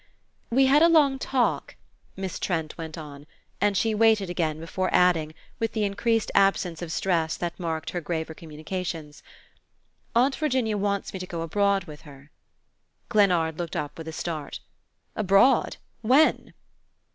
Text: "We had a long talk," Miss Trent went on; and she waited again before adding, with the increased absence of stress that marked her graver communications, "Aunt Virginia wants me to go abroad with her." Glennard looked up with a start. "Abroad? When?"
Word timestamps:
"We 0.49 0.65
had 0.65 0.81
a 0.81 0.89
long 0.89 1.19
talk," 1.19 1.75
Miss 2.17 2.39
Trent 2.39 2.75
went 2.75 2.97
on; 2.97 3.27
and 3.61 3.77
she 3.77 3.93
waited 3.93 4.31
again 4.31 4.59
before 4.59 4.89
adding, 4.91 5.35
with 5.59 5.73
the 5.73 5.83
increased 5.83 6.31
absence 6.33 6.81
of 6.81 6.91
stress 6.91 7.37
that 7.37 7.59
marked 7.59 7.91
her 7.91 8.01
graver 8.01 8.33
communications, 8.33 9.21
"Aunt 10.15 10.35
Virginia 10.37 10.75
wants 10.75 11.13
me 11.13 11.19
to 11.19 11.27
go 11.27 11.41
abroad 11.43 11.83
with 11.83 12.01
her." 12.01 12.31
Glennard 13.09 13.59
looked 13.59 13.75
up 13.75 13.95
with 13.99 14.07
a 14.07 14.11
start. 14.11 14.59
"Abroad? 15.15 15.77
When?" 16.01 16.55